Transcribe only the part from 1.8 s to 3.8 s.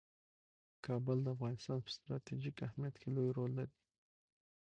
په ستراتیژیک اهمیت کې لوی رول لري.